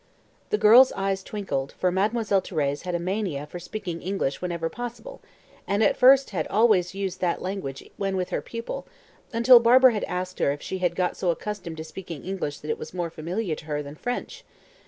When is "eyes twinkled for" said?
0.93-1.91